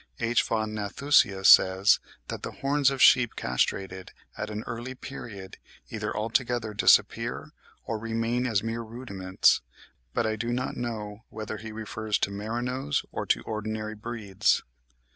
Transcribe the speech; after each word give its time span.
H. 0.19 0.41
von 0.41 0.73
Nathusius 0.73 1.57
('Viehzucht,' 1.57 1.61
1872, 1.99 1.99
p. 1.99 1.99
64) 1.99 1.99
says 1.99 1.99
that 2.29 2.41
the 2.41 2.51
horns 2.53 2.89
of 2.89 3.01
sheep 3.03 3.35
castrated 3.35 4.11
at 4.35 4.49
an 4.49 4.63
early 4.65 4.95
period, 4.95 5.57
either 5.91 6.17
altogether 6.17 6.73
disappear 6.73 7.51
or 7.85 7.99
remain 7.99 8.47
as 8.47 8.63
mere 8.63 8.81
rudiments; 8.81 9.61
but 10.15 10.25
I 10.25 10.35
do 10.37 10.51
not 10.51 10.75
know 10.75 11.25
whether 11.29 11.57
he 11.57 11.71
refers 11.71 12.17
to 12.17 12.31
merinos 12.31 13.05
or 13.11 13.27
to 13.27 13.43
ordinary 13.43 13.93
breeds.) 13.93 14.63